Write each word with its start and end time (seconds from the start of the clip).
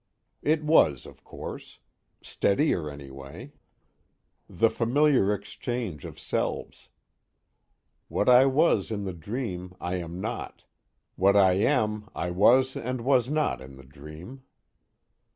_It 0.41 0.63
was, 0.63 1.05
of 1.05 1.23
course. 1.23 1.77
Steadier, 2.23 2.89
anyway. 2.89 3.53
The 4.49 4.71
familiar 4.71 5.31
exchange 5.31 6.05
of 6.05 6.19
selves: 6.19 6.89
What 8.07 8.27
I 8.27 8.47
was 8.47 8.89
in 8.89 9.03
the 9.03 9.13
dream, 9.13 9.75
I 9.79 9.97
am 9.97 10.19
not; 10.19 10.63
what 11.17 11.35
I 11.35 11.53
am, 11.53 12.09
I 12.15 12.31
was 12.31 12.75
and 12.75 13.01
was 13.01 13.29
not 13.29 13.61
in 13.61 13.75
the 13.75 13.85
dream. 13.85 14.41